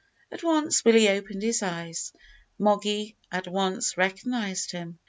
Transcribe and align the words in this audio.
At 0.31 0.41
last 0.41 0.83
Willie 0.83 1.09
opened 1.09 1.43
his 1.43 1.61
eyes. 1.61 2.11
Moggy 2.57 3.17
at 3.31 3.47
once 3.47 3.97
recognised 3.97 4.71
him. 4.71 4.97